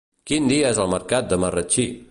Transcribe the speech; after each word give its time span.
Quin 0.29 0.47
dia 0.51 0.71
és 0.77 0.81
el 0.85 0.89
mercat 0.95 1.31
de 1.35 1.39
Marratxí? 1.45 1.87